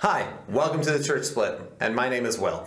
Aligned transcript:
Hi, 0.00 0.26
welcome 0.48 0.80
to 0.80 0.92
the 0.92 1.04
Church 1.04 1.24
Split, 1.24 1.60
and 1.78 1.94
my 1.94 2.08
name 2.08 2.24
is 2.24 2.38
Will. 2.38 2.66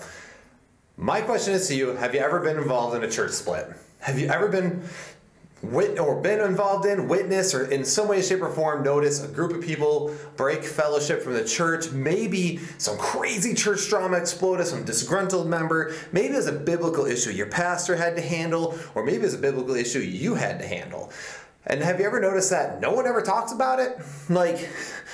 My 0.97 1.20
question 1.20 1.55
is 1.55 1.68
to 1.68 1.73
you 1.73 1.96
Have 1.96 2.13
you 2.13 2.20
ever 2.20 2.39
been 2.41 2.57
involved 2.57 2.96
in 2.96 3.04
a 3.04 3.09
church 3.09 3.32
split? 3.32 3.73
Have 4.02 4.20
you 4.20 4.28
ever 4.28 4.50
been 4.50 4.84
wit- 5.64 5.98
or 5.98 6.21
been 6.21 6.41
involved 6.41 6.86
in, 6.86 7.07
witness, 7.07 7.55
or 7.55 7.66
in 7.71 7.86
some 7.86 8.07
way, 8.07 8.21
shape, 8.21 8.43
or 8.43 8.52
form 8.52 8.84
notice 8.84 9.23
a 9.23 9.27
group 9.27 9.52
of 9.52 9.64
people 9.64 10.14
break 10.36 10.64
fellowship 10.64 11.23
from 11.23 11.34
the 11.34 11.43
church? 11.43 11.89
Maybe 11.89 12.59
some 12.77 13.00
crazy 13.00 13.55
church 13.55 13.89
drama 13.89 14.18
exploded, 14.18 14.68
some 14.68 14.84
disgruntled 14.84 15.47
member. 15.47 15.95
Maybe 16.11 16.36
it's 16.36 16.45
a 16.45 16.52
biblical 16.52 17.07
issue 17.07 17.31
your 17.31 17.47
pastor 17.47 17.95
had 17.95 18.15
to 18.15 18.21
handle, 18.21 18.77
or 18.93 19.04
maybe 19.04 19.23
it's 19.23 19.34
a 19.34 19.39
biblical 19.39 19.73
issue 19.73 20.02
you 20.02 20.36
had 20.36 20.59
to 20.59 20.68
handle. 20.68 21.11
And 21.66 21.81
have 21.81 21.99
you 21.99 22.05
ever 22.05 22.20
noticed 22.20 22.49
that 22.49 22.81
no 22.81 22.91
one 22.91 23.08
ever 23.08 23.22
talks 23.22 23.52
about 23.52 23.80
it? 23.80 23.98
Like, 24.30 24.70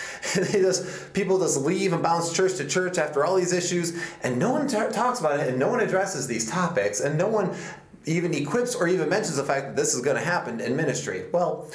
they 0.35 0.61
just 0.61 1.13
people 1.13 1.39
just 1.39 1.57
leave 1.61 1.93
and 1.93 2.03
bounce 2.03 2.31
church 2.31 2.57
to 2.57 2.67
church 2.67 2.99
after 2.99 3.25
all 3.25 3.35
these 3.35 3.53
issues, 3.53 3.99
and 4.21 4.37
no 4.37 4.51
one 4.51 4.67
talks 4.67 5.19
about 5.19 5.39
it, 5.39 5.47
and 5.47 5.57
no 5.57 5.67
one 5.67 5.79
addresses 5.79 6.27
these 6.27 6.49
topics, 6.49 6.99
and 6.99 7.17
no 7.17 7.27
one 7.27 7.55
even 8.05 8.33
equips 8.35 8.75
or 8.75 8.87
even 8.87 9.09
mentions 9.09 9.35
the 9.35 9.43
fact 9.43 9.65
that 9.65 9.75
this 9.75 9.95
is 9.95 10.01
going 10.01 10.15
to 10.15 10.23
happen 10.23 10.61
in 10.61 10.75
ministry. 10.75 11.25
Well, 11.33 11.69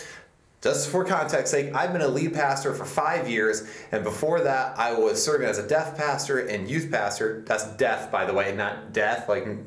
just 0.63 0.89
for 0.89 1.05
context 1.05 1.51
sake, 1.51 1.75
I've 1.75 1.93
been 1.93 2.03
a 2.03 2.09
lead 2.09 2.33
pastor 2.33 2.73
for 2.73 2.85
five 2.85 3.29
years, 3.29 3.69
and 3.93 4.03
before 4.03 4.41
that, 4.41 4.79
I 4.79 4.95
was 4.95 5.23
serving 5.23 5.47
as 5.47 5.59
a 5.59 5.67
deaf 5.67 5.97
pastor 5.97 6.39
and 6.39 6.69
youth 6.69 6.91
pastor. 6.91 7.43
That's 7.47 7.67
deaf, 7.77 8.11
by 8.11 8.25
the 8.25 8.33
way, 8.33 8.55
not 8.55 8.93
deaf. 8.93 9.29
Like, 9.29 9.45
a 9.47 9.59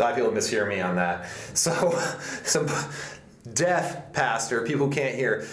lot 0.00 0.10
of 0.10 0.16
people 0.16 0.30
mishear 0.30 0.68
me 0.68 0.80
on 0.80 0.96
that. 0.96 1.26
So, 1.54 1.90
some 2.44 2.68
deaf 3.54 4.12
pastor, 4.12 4.62
people 4.62 4.88
can't 4.88 5.14
hear. 5.14 5.46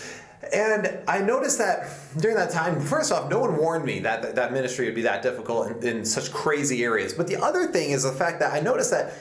And 0.54 1.00
I 1.08 1.20
noticed 1.20 1.58
that 1.60 1.90
during 2.18 2.36
that 2.36 2.52
time, 2.52 2.80
first 2.80 3.12
off, 3.12 3.30
no 3.30 3.40
one 3.40 3.58
warned 3.58 3.86
me 3.86 4.00
that 4.00 4.22
that, 4.22 4.36
that 4.36 4.52
ministry 4.52 4.86
would 4.86 4.96
be 4.96 5.04
that 5.04 5.24
difficult 5.24 5.72
in, 5.84 5.98
in 5.98 6.06
such 6.06 6.32
crazy 6.32 6.84
areas. 6.84 7.14
But 7.14 7.28
the 7.28 7.38
other 7.38 7.68
thing 7.68 7.92
is 7.92 8.04
the 8.04 8.12
fact 8.12 8.40
that 8.42 8.54
I 8.54 8.60
noticed 8.60 8.92
that 8.92 9.14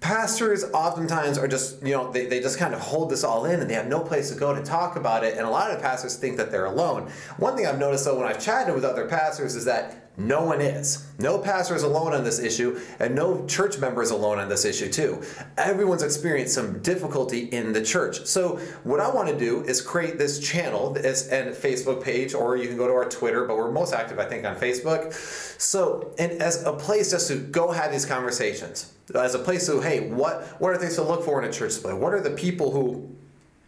pastors 0.00 0.64
oftentimes 0.72 1.38
are 1.38 1.48
just 1.48 1.82
you 1.84 1.92
know 1.92 2.12
they, 2.12 2.26
they 2.26 2.40
just 2.40 2.58
kind 2.58 2.72
of 2.72 2.80
hold 2.80 3.10
this 3.10 3.24
all 3.24 3.46
in 3.46 3.60
and 3.60 3.68
they 3.68 3.74
have 3.74 3.88
no 3.88 3.98
place 3.98 4.30
to 4.30 4.38
go 4.38 4.54
to 4.54 4.62
talk 4.62 4.94
about 4.94 5.24
it 5.24 5.36
and 5.36 5.44
a 5.44 5.50
lot 5.50 5.72
of 5.72 5.82
pastors 5.82 6.14
think 6.16 6.36
that 6.36 6.52
they're 6.52 6.66
alone 6.66 7.10
one 7.38 7.56
thing 7.56 7.66
i've 7.66 7.80
noticed 7.80 8.04
though 8.04 8.16
when 8.16 8.28
i've 8.28 8.40
chatted 8.40 8.72
with 8.72 8.84
other 8.84 9.08
pastors 9.08 9.56
is 9.56 9.64
that 9.64 10.07
no 10.18 10.44
one 10.44 10.60
is. 10.60 11.06
No 11.20 11.38
pastor 11.38 11.76
is 11.76 11.84
alone 11.84 12.12
on 12.12 12.24
this 12.24 12.40
issue, 12.40 12.80
and 12.98 13.14
no 13.14 13.46
church 13.46 13.78
member 13.78 14.02
is 14.02 14.10
alone 14.10 14.40
on 14.40 14.48
this 14.48 14.64
issue, 14.64 14.90
too. 14.90 15.22
Everyone's 15.56 16.02
experienced 16.02 16.54
some 16.54 16.80
difficulty 16.80 17.44
in 17.44 17.72
the 17.72 17.80
church. 17.80 18.26
So, 18.26 18.56
what 18.82 18.98
I 18.98 19.08
want 19.08 19.28
to 19.28 19.38
do 19.38 19.62
is 19.62 19.80
create 19.80 20.18
this 20.18 20.40
channel 20.40 20.90
this, 20.90 21.28
and 21.28 21.54
Facebook 21.54 22.02
page, 22.02 22.34
or 22.34 22.56
you 22.56 22.66
can 22.66 22.76
go 22.76 22.88
to 22.88 22.92
our 22.92 23.08
Twitter, 23.08 23.44
but 23.44 23.56
we're 23.56 23.70
most 23.70 23.94
active, 23.94 24.18
I 24.18 24.24
think, 24.24 24.44
on 24.44 24.56
Facebook. 24.56 25.12
So, 25.60 26.12
and 26.18 26.32
as 26.42 26.64
a 26.64 26.72
place 26.72 27.12
just 27.12 27.28
to 27.28 27.36
go 27.36 27.70
have 27.70 27.92
these 27.92 28.04
conversations, 28.04 28.92
as 29.14 29.36
a 29.36 29.38
place 29.38 29.66
to, 29.66 29.80
hey, 29.80 30.10
what, 30.10 30.42
what 30.60 30.72
are 30.72 30.76
things 30.78 30.96
to 30.96 31.02
look 31.02 31.24
for 31.24 31.40
in 31.40 31.48
a 31.48 31.52
church 31.52 31.72
split? 31.72 31.96
What 31.96 32.12
are 32.12 32.20
the 32.20 32.30
people 32.30 32.72
who 32.72 33.17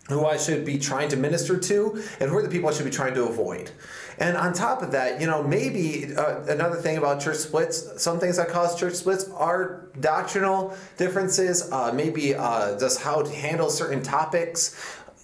who 0.09 0.27
I 0.27 0.37
should 0.37 0.65
be 0.65 0.79
trying 0.79 1.09
to 1.11 1.17
minister 1.17 1.59
to, 1.59 2.03
and 2.19 2.31
who 2.31 2.37
are 2.37 2.43
the 2.43 2.49
people 2.49 2.69
I 2.69 2.73
should 2.73 2.85
be 2.85 2.91
trying 2.91 3.15
to 3.15 3.25
avoid. 3.25 3.71
And 4.19 4.37
on 4.37 4.53
top 4.53 4.83
of 4.83 4.93
that, 4.93 5.21
you 5.21 5.27
know, 5.27 5.43
maybe 5.43 6.15
uh, 6.15 6.43
another 6.43 6.77
thing 6.77 6.99
about 6.99 7.21
church 7.21 7.37
splits, 7.37 8.03
some 8.03 8.19
things 8.19 8.37
that 8.37 8.49
cause 8.49 8.79
church 8.79 8.95
splits 8.95 9.29
are 9.31 9.89
doctrinal 10.01 10.77
differences, 10.99 11.71
uh, 11.73 11.93
maybe 11.93 12.35
uh, 12.35 12.79
just 12.79 13.01
how 13.01 13.23
to 13.23 13.31
handle 13.31 13.71
certain 13.71 14.03
topics. 14.03 14.77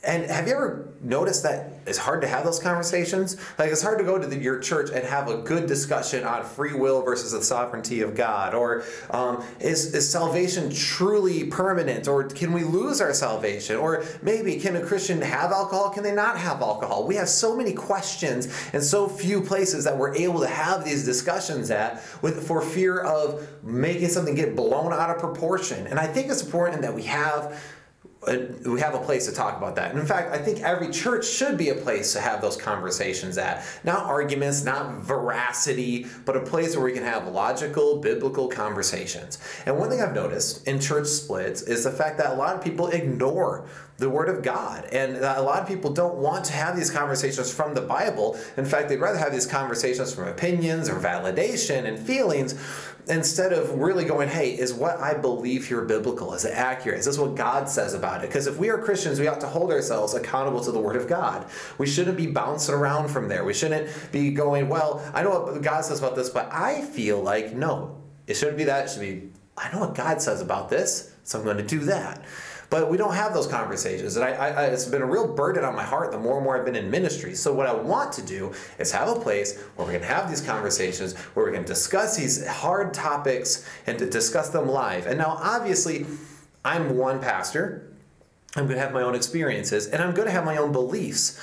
And 0.05 0.25
have 0.31 0.47
you 0.47 0.55
ever 0.55 0.95
noticed 1.01 1.43
that 1.43 1.81
it's 1.85 1.99
hard 1.99 2.21
to 2.23 2.29
have 2.29 2.45
those 2.45 2.61
conversations? 2.61 3.37
Like 3.59 3.73
it's 3.73 3.83
hard 3.83 3.99
to 3.99 4.05
go 4.05 4.19
to 4.19 4.27
the, 4.27 4.37
your 4.39 4.61
church 4.61 4.91
and 4.91 5.05
have 5.05 5.29
a 5.29 5.39
good 5.39 5.67
discussion 5.67 6.25
on 6.25 6.45
free 6.45 6.75
will 6.75 7.03
versus 7.03 7.33
the 7.33 7.43
sovereignty 7.43 8.03
of 8.03 8.15
God, 8.15 8.55
or 8.55 8.85
um, 9.11 9.45
is 9.59 9.95
is 9.95 10.09
salvation 10.09 10.73
truly 10.73 11.45
permanent, 11.45 12.07
or 12.07 12.25
can 12.25 12.53
we 12.53 12.63
lose 12.63 13.01
our 13.01 13.13
salvation, 13.13 13.77
or 13.77 14.05
maybe 14.23 14.57
can 14.61 14.77
a 14.77 14.81
Christian 14.81 15.21
have 15.21 15.51
alcohol? 15.51 15.91
Can 15.91 16.05
they 16.05 16.15
not 16.15 16.39
have 16.39 16.63
alcohol? 16.63 17.07
We 17.07 17.17
have 17.17 17.29
so 17.29 17.57
many 17.57 17.73
questions 17.73 18.47
and 18.73 18.83
so 18.83 19.09
few 19.09 19.41
places 19.41 19.85
that 19.85 19.97
we're 19.97 20.15
able 20.15 20.41
to 20.41 20.49
have 20.49 20.85
these 20.85 21.05
discussions 21.05 21.71
at, 21.71 22.03
with 22.23 22.47
for 22.47 22.63
fear 22.63 23.01
of 23.01 23.47
making 23.65 24.09
something 24.09 24.37
get 24.37 24.55
blown 24.55 24.93
out 24.93 25.11
of 25.11 25.19
proportion. 25.19 25.87
And 25.89 25.99
I 25.99 26.07
think 26.07 26.31
it's 26.31 26.45
important 26.45 26.83
that 26.83 26.95
we 26.95 27.03
have 27.05 27.61
Uh, 28.27 28.39
we 28.65 28.81
have 28.81 28.95
a 28.95 28.99
place 28.99 29.27
to 29.27 29.33
talk 29.33 29.57
about 29.57 29.77
that. 29.77 29.91
And 29.91 30.01
in 30.01 30.07
fact, 30.07 30.33
I 30.33 30.39
think 30.39 30.61
every 30.61 30.91
church 30.91 31.27
should 31.27 31.57
be 31.57 31.69
a 31.69 31.75
place 31.75 32.13
to 32.15 32.21
have 32.21 32.41
those 32.41 32.57
conversations 32.57 33.39
at. 33.39 33.65
Not 33.85 34.05
arguments, 34.05 34.65
not 34.65 35.03
veracity, 35.03 36.07
but 36.25 36.37
a 36.37 36.41
place 36.41 36.75
where 36.75 36.85
we 36.85 36.93
can 36.93 37.05
have 37.05 37.29
logical, 37.29 38.01
biblical 38.01 38.49
conversations. 38.49 39.39
And 39.67 39.79
one 39.79 39.91
thing 39.91 40.01
I've 40.01 40.15
noticed 40.15 40.67
in 40.67 40.81
church 40.81 41.07
splits 41.07 41.63
is 41.63 41.85
the 41.85 41.93
fact 41.93 42.19
that 42.19 42.33
a 42.33 42.35
lot 42.35 42.57
of 42.57 42.65
people 42.65 42.89
ignore 42.89 43.67
the 43.99 44.11
Word 44.11 44.29
of 44.29 44.43
God. 44.43 44.85
And 44.87 45.17
a 45.17 45.41
lot 45.41 45.63
of 45.63 45.69
people 45.69 45.93
don't 45.93 46.17
want 46.17 46.45
to 46.47 46.53
have 46.53 46.77
these 46.77 46.91
conversations 46.91 47.53
from 47.53 47.75
the 47.75 47.81
Bible. 47.81 48.39
In 48.57 48.65
fact, 48.65 48.89
they'd 48.89 49.01
rather 49.01 49.19
have 49.19 49.33
these 49.33 49.47
conversations 49.47 50.15
from 50.15 50.29
opinions 50.29 50.89
or 50.89 50.97
validation 50.97 51.87
and 51.87 51.99
feelings 51.99 52.55
instead 53.09 53.53
of 53.53 53.71
really 53.79 54.05
going, 54.05 54.29
hey, 54.29 54.51
is 54.51 54.75
what 54.75 54.99
I 54.99 55.15
believe 55.15 55.69
here 55.69 55.83
biblical? 55.83 56.35
Is 56.35 56.45
it 56.45 56.53
accurate? 56.53 56.99
Is 56.99 57.07
this 57.07 57.19
what 57.19 57.37
God 57.37 57.69
says 57.69 57.95
about 57.95 58.25
it? 58.25 58.27
Because 58.27 58.47
if 58.47 58.59
we 58.59 58.69
are 58.69 58.79
Christians, 58.79 59.21
we 59.21 59.29
ought 59.29 59.41
to 59.41 59.47
hold 59.47 59.71
ourselves 59.71 60.15
accountable 60.15 60.61
to 60.65 60.73
the 60.73 60.81
Word 60.81 60.97
of 60.97 61.07
God. 61.09 61.47
We 61.79 61.87
shouldn't 61.87 62.17
be 62.17 62.27
bouncing 62.27 62.75
around 62.75 63.09
from 63.09 63.29
there. 63.29 63.45
We 63.45 63.55
shouldn't 63.55 63.89
be 64.13 64.33
going, 64.33 64.69
well, 64.69 65.09
I 65.15 65.23
know 65.23 65.41
what 65.41 65.63
God 65.63 65.85
says 65.85 66.01
about 66.01 66.17
this, 66.17 66.31
but 66.31 66.49
I 66.53 66.83
feel 66.83 67.23
like, 67.23 67.55
no, 67.55 67.97
it 68.27 68.35
shouldn't 68.35 68.59
be 68.59 68.65
that. 68.65 68.87
It 68.87 68.91
should 68.91 69.01
be, 69.01 69.31
I 69.57 69.73
know 69.73 69.81
what 69.81 69.95
God 69.95 70.21
says 70.21 70.41
about 70.41 70.69
this, 70.69 71.13
so 71.23 71.39
I'm 71.39 71.45
going 71.45 71.59
to 71.59 71.63
do 71.63 71.81
that. 71.81 72.25
But 72.69 72.91
we 72.91 72.97
don't 72.97 73.15
have 73.15 73.33
those 73.33 73.47
conversations. 73.47 74.17
And 74.17 74.25
I, 74.25 74.31
I, 74.31 74.65
it's 74.67 74.87
been 74.87 75.03
a 75.03 75.07
real 75.07 75.33
burden 75.33 75.65
on 75.65 75.75
my 75.75 75.85
heart 75.85 76.11
the 76.11 76.19
more 76.19 76.37
and 76.37 76.45
more 76.45 76.59
I've 76.59 76.65
been 76.65 76.77
in 76.77 76.91
ministry. 76.91 77.35
So, 77.35 77.53
what 77.53 77.67
I 77.67 77.75
want 77.75 78.13
to 78.15 78.23
do 78.23 78.53
is 78.79 78.91
have 78.93 79.09
a 79.09 79.19
place 79.19 79.61
where 79.77 79.87
we 79.87 79.95
can 79.95 80.03
have 80.03 80.29
these 80.29 80.41
conversations, 80.41 81.15
where 81.35 81.47
we 81.47 81.53
can 81.53 81.65
discuss 81.65 82.17
these 82.17 82.47
hard 82.47 82.93
topics 82.93 83.69
and 83.87 83.99
to 83.99 84.09
discuss 84.09 84.49
them 84.49 84.69
live. 84.69 85.07
And 85.07 85.19
now, 85.19 85.39
obviously, 85.41 86.07
I'm 86.65 86.97
one 86.97 87.21
pastor. 87.21 87.93
I'm 88.57 88.65
going 88.65 88.77
to 88.77 88.83
have 88.83 88.93
my 88.93 89.03
own 89.03 89.15
experiences 89.15 89.87
and 89.89 90.03
I'm 90.03 90.15
going 90.15 90.27
to 90.27 90.33
have 90.33 90.45
my 90.45 90.57
own 90.57 90.73
beliefs. 90.73 91.41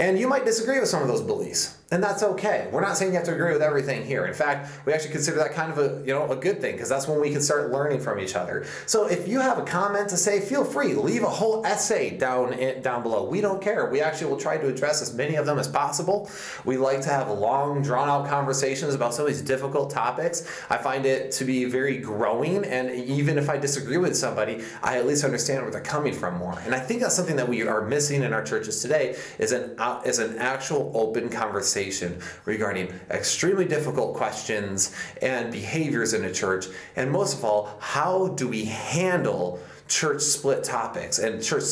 And 0.00 0.18
you 0.18 0.26
might 0.26 0.44
disagree 0.44 0.80
with 0.80 0.88
some 0.88 1.02
of 1.02 1.08
those 1.08 1.22
beliefs 1.22 1.78
and 1.90 2.02
that's 2.02 2.22
okay. 2.22 2.68
We're 2.72 2.80
not 2.80 2.96
saying 2.96 3.12
you 3.12 3.18
have 3.18 3.26
to 3.26 3.34
agree 3.34 3.52
with 3.52 3.60
everything 3.60 4.06
here. 4.06 4.24
In 4.24 4.32
fact, 4.32 4.70
we 4.86 4.92
actually 4.92 5.12
consider 5.12 5.36
that 5.36 5.52
kind 5.52 5.70
of 5.70 5.78
a 5.78 6.04
you 6.06 6.14
know 6.14 6.30
a 6.30 6.36
good 6.36 6.60
thing 6.60 6.72
because 6.72 6.88
that's 6.88 7.06
when 7.06 7.20
we 7.20 7.30
can 7.30 7.42
start 7.42 7.70
learning 7.70 8.00
from 8.00 8.18
each 8.18 8.34
other. 8.34 8.66
So 8.86 9.06
if 9.06 9.28
you 9.28 9.40
have 9.40 9.58
a 9.58 9.62
comment 9.62 10.08
to 10.08 10.16
say, 10.16 10.40
feel 10.40 10.64
free. 10.64 10.94
Leave 10.94 11.22
a 11.22 11.28
whole 11.28 11.64
essay 11.66 12.16
down 12.16 12.54
in, 12.54 12.80
down 12.80 13.02
below. 13.02 13.24
We 13.24 13.42
don't 13.42 13.60
care. 13.60 13.90
We 13.90 14.00
actually 14.00 14.30
will 14.30 14.40
try 14.40 14.56
to 14.56 14.66
address 14.66 15.02
as 15.02 15.12
many 15.12 15.34
of 15.34 15.44
them 15.44 15.58
as 15.58 15.68
possible. 15.68 16.30
We 16.64 16.78
like 16.78 17.02
to 17.02 17.10
have 17.10 17.30
long, 17.30 17.82
drawn 17.82 18.08
out 18.08 18.28
conversations 18.28 18.94
about 18.94 19.12
some 19.12 19.26
of 19.26 19.32
these 19.32 19.42
difficult 19.42 19.90
topics. 19.90 20.48
I 20.70 20.78
find 20.78 21.04
it 21.04 21.32
to 21.32 21.44
be 21.44 21.66
very 21.66 21.98
growing, 21.98 22.64
and 22.64 22.90
even 22.90 23.36
if 23.36 23.50
I 23.50 23.58
disagree 23.58 23.98
with 23.98 24.16
somebody, 24.16 24.64
I 24.82 24.96
at 24.96 25.06
least 25.06 25.22
understand 25.22 25.62
where 25.62 25.70
they're 25.70 25.80
coming 25.82 26.14
from 26.14 26.38
more. 26.38 26.58
And 26.60 26.74
I 26.74 26.80
think 26.80 27.02
that's 27.02 27.14
something 27.14 27.36
that 27.36 27.48
we 27.48 27.66
are 27.66 27.82
missing 27.82 28.22
in 28.22 28.32
our 28.32 28.42
churches 28.42 28.80
today 28.80 29.16
is 29.38 29.52
an 29.52 29.74
uh, 29.78 30.00
is 30.04 30.18
an 30.18 30.38
actual 30.38 30.90
open 30.94 31.28
conversation 31.28 31.73
conversation 31.74 32.20
regarding 32.44 32.88
extremely 33.10 33.64
difficult 33.64 34.14
questions 34.14 34.94
and 35.22 35.52
behaviors 35.52 36.14
in 36.14 36.24
a 36.24 36.32
church. 36.32 36.66
And 36.96 37.10
most 37.10 37.38
of 37.38 37.44
all, 37.44 37.76
how 37.80 38.28
do 38.28 38.48
we 38.48 38.64
handle 38.64 39.60
church 39.88 40.22
split 40.22 40.64
topics 40.64 41.18
and 41.18 41.42
church 41.42 41.64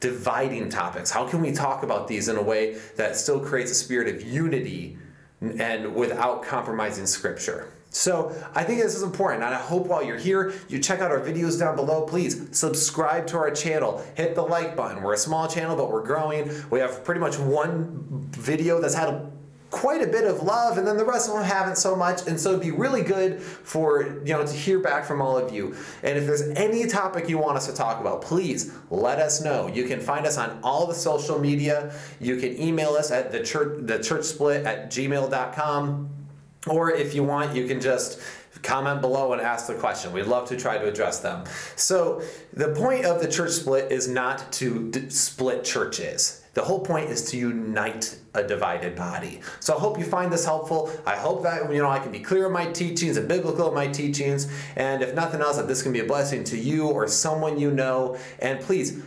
dividing 0.00 0.68
topics? 0.68 1.10
How 1.10 1.26
can 1.26 1.40
we 1.40 1.52
talk 1.52 1.84
about 1.84 2.08
these 2.08 2.28
in 2.28 2.36
a 2.36 2.42
way 2.42 2.78
that 2.96 3.16
still 3.16 3.40
creates 3.40 3.70
a 3.70 3.74
spirit 3.74 4.14
of 4.14 4.22
unity 4.22 4.98
and 5.40 5.94
without 5.94 6.42
compromising 6.42 7.06
scripture? 7.06 7.68
So 7.96 8.30
I 8.54 8.62
think 8.62 8.82
this 8.82 8.94
is 8.94 9.02
important, 9.02 9.42
and 9.42 9.54
I 9.54 9.58
hope 9.58 9.86
while 9.86 10.02
you're 10.02 10.18
here, 10.18 10.52
you 10.68 10.78
check 10.78 11.00
out 11.00 11.10
our 11.10 11.20
videos 11.20 11.58
down 11.58 11.76
below. 11.76 12.02
Please 12.02 12.46
subscribe 12.52 13.26
to 13.28 13.38
our 13.38 13.50
channel, 13.50 14.04
hit 14.14 14.34
the 14.34 14.42
like 14.42 14.76
button. 14.76 15.02
We're 15.02 15.14
a 15.14 15.18
small 15.18 15.48
channel, 15.48 15.76
but 15.76 15.90
we're 15.90 16.04
growing. 16.04 16.50
We 16.68 16.78
have 16.80 17.04
pretty 17.04 17.20
much 17.20 17.38
one 17.38 18.28
video 18.32 18.82
that's 18.82 18.94
had 18.94 19.08
a 19.08 19.30
quite 19.70 20.02
a 20.02 20.06
bit 20.06 20.24
of 20.24 20.42
love 20.42 20.78
and 20.78 20.86
then 20.86 20.96
the 20.96 21.04
rest 21.04 21.28
of 21.28 21.34
them 21.34 21.42
haven't 21.42 21.76
so 21.76 21.96
much 21.96 22.26
and 22.28 22.38
so 22.38 22.50
it'd 22.50 22.62
be 22.62 22.70
really 22.70 23.02
good 23.02 23.42
for 23.42 24.22
you 24.24 24.32
know 24.32 24.46
to 24.46 24.52
hear 24.52 24.78
back 24.78 25.04
from 25.04 25.20
all 25.20 25.36
of 25.36 25.52
you 25.52 25.74
and 26.04 26.16
if 26.16 26.24
there's 26.24 26.48
any 26.50 26.86
topic 26.86 27.28
you 27.28 27.36
want 27.36 27.56
us 27.56 27.66
to 27.66 27.74
talk 27.74 28.00
about 28.00 28.22
please 28.22 28.72
let 28.90 29.18
us 29.18 29.42
know 29.42 29.66
you 29.66 29.84
can 29.84 30.00
find 30.00 30.24
us 30.24 30.38
on 30.38 30.56
all 30.62 30.86
the 30.86 30.94
social 30.94 31.38
media 31.40 31.92
you 32.20 32.36
can 32.36 32.58
email 32.60 32.90
us 32.90 33.10
at 33.10 33.32
the 33.32 33.42
church 33.42 33.76
the 33.82 33.98
church 33.98 34.24
split 34.24 34.64
at 34.64 34.88
gmail.com 34.88 36.15
or 36.66 36.90
if 36.90 37.14
you 37.14 37.24
want 37.24 37.54
you 37.54 37.66
can 37.66 37.80
just 37.80 38.20
comment 38.62 39.00
below 39.00 39.32
and 39.32 39.40
ask 39.40 39.66
the 39.66 39.74
question. 39.74 40.12
We'd 40.12 40.26
love 40.26 40.48
to 40.48 40.56
try 40.56 40.78
to 40.78 40.86
address 40.86 41.20
them. 41.20 41.44
So, 41.76 42.22
the 42.52 42.68
point 42.68 43.04
of 43.04 43.20
the 43.20 43.28
church 43.28 43.52
split 43.52 43.92
is 43.92 44.08
not 44.08 44.52
to 44.54 44.90
d- 44.90 45.10
split 45.10 45.64
churches. 45.64 46.42
The 46.54 46.62
whole 46.62 46.80
point 46.80 47.10
is 47.10 47.30
to 47.30 47.36
unite 47.36 48.18
a 48.32 48.42
divided 48.42 48.96
body. 48.96 49.42
So 49.60 49.76
I 49.76 49.78
hope 49.78 49.98
you 49.98 50.06
find 50.06 50.32
this 50.32 50.46
helpful. 50.46 50.90
I 51.04 51.14
hope 51.14 51.42
that 51.42 51.70
you 51.70 51.82
know 51.82 51.90
I 51.90 51.98
can 51.98 52.10
be 52.10 52.20
clear 52.20 52.46
in 52.46 52.52
my 52.52 52.64
teachings 52.64 53.18
and 53.18 53.28
biblical 53.28 53.68
in 53.68 53.74
my 53.74 53.88
teachings, 53.88 54.50
and 54.74 55.02
if 55.02 55.14
nothing 55.14 55.42
else, 55.42 55.58
that 55.58 55.68
this 55.68 55.82
can 55.82 55.92
be 55.92 56.00
a 56.00 56.06
blessing 56.06 56.44
to 56.44 56.56
you 56.56 56.88
or 56.88 57.06
someone 57.08 57.60
you 57.60 57.70
know. 57.70 58.16
And 58.38 58.58
please 58.58 59.02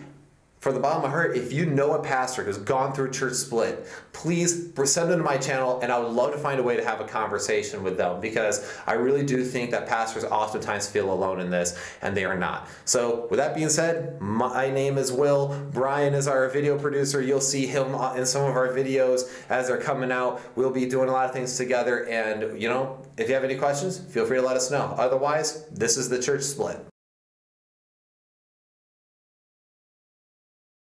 from 0.59 0.73
the 0.73 0.81
bottom 0.81 0.97
of 0.97 1.03
my 1.03 1.09
heart, 1.09 1.37
if 1.37 1.53
you 1.53 1.65
know 1.65 1.93
a 1.93 2.03
pastor 2.03 2.43
who's 2.43 2.57
gone 2.57 2.93
through 2.93 3.07
a 3.07 3.11
church 3.11 3.33
split, 3.35 3.87
please 4.11 4.73
send 4.83 5.09
them 5.09 5.19
to 5.19 5.23
my 5.23 5.37
channel 5.37 5.79
and 5.81 5.89
I 5.89 5.99
would 5.99 6.11
love 6.11 6.33
to 6.33 6.37
find 6.37 6.59
a 6.59 6.63
way 6.63 6.75
to 6.75 6.83
have 6.83 6.99
a 6.99 7.05
conversation 7.05 7.81
with 7.81 7.95
them 7.95 8.19
because 8.19 8.69
I 8.85 8.93
really 8.93 9.25
do 9.25 9.45
think 9.45 9.71
that 9.71 9.87
pastors 9.87 10.25
oftentimes 10.25 10.89
feel 10.89 11.13
alone 11.13 11.39
in 11.39 11.49
this 11.49 11.79
and 12.01 12.15
they 12.15 12.25
are 12.25 12.37
not. 12.37 12.67
So, 12.83 13.27
with 13.29 13.37
that 13.37 13.55
being 13.55 13.69
said, 13.69 14.19
my 14.19 14.69
name 14.69 14.97
is 14.97 15.13
Will. 15.13 15.57
Brian 15.71 16.13
is 16.13 16.27
our 16.27 16.49
video 16.49 16.77
producer. 16.77 17.21
You'll 17.21 17.39
see 17.39 17.65
him 17.65 17.95
uh, 17.95 18.15
in 18.15 18.25
some 18.25 18.43
of 18.43 18.55
our 18.57 18.67
videos 18.69 19.31
as 19.49 19.67
they're 19.67 19.77
coming 19.77 20.11
out. 20.11 20.41
We'll 20.57 20.71
be 20.71 20.85
doing 20.85 21.07
a 21.07 21.13
lot 21.13 21.25
of 21.25 21.31
things 21.31 21.55
together. 21.55 22.05
And, 22.09 22.61
you 22.61 22.67
know, 22.67 22.99
if 23.17 23.29
you 23.29 23.33
have 23.33 23.45
any 23.45 23.55
questions, 23.55 23.97
feel 23.97 24.25
free 24.25 24.37
to 24.37 24.45
let 24.45 24.57
us 24.57 24.69
know. 24.71 24.93
Otherwise, 24.97 25.67
this 25.69 25.95
is 25.95 26.09
the 26.09 26.21
church 26.21 26.41
split. 26.41 26.88